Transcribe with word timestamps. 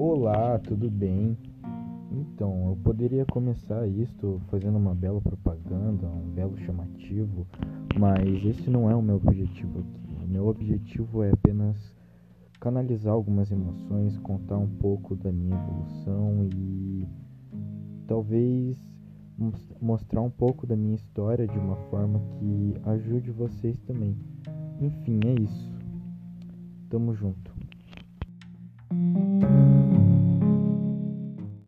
Olá, 0.00 0.60
tudo 0.60 0.88
bem? 0.88 1.36
Então, 2.12 2.68
eu 2.68 2.78
poderia 2.84 3.26
começar 3.26 3.84
isto 3.88 4.40
fazendo 4.48 4.78
uma 4.78 4.94
bela 4.94 5.20
propaganda, 5.20 6.06
um 6.06 6.30
belo 6.30 6.56
chamativo, 6.58 7.44
mas 7.98 8.44
esse 8.46 8.70
não 8.70 8.88
é 8.88 8.94
o 8.94 9.02
meu 9.02 9.16
objetivo 9.16 9.80
aqui. 9.80 10.24
O 10.24 10.28
meu 10.28 10.46
objetivo 10.46 11.24
é 11.24 11.32
apenas 11.32 11.76
canalizar 12.60 13.12
algumas 13.12 13.50
emoções, 13.50 14.16
contar 14.18 14.56
um 14.58 14.68
pouco 14.68 15.16
da 15.16 15.32
minha 15.32 15.56
evolução 15.56 16.48
e 16.54 17.04
talvez 18.06 18.78
mostrar 19.80 20.20
um 20.20 20.30
pouco 20.30 20.64
da 20.64 20.76
minha 20.76 20.94
história 20.94 21.44
de 21.44 21.58
uma 21.58 21.74
forma 21.90 22.20
que 22.38 22.76
ajude 22.84 23.32
vocês 23.32 23.76
também. 23.80 24.16
Enfim, 24.80 25.18
é 25.26 25.42
isso. 25.42 25.72
Tamo 26.88 27.12
junto. 27.14 27.52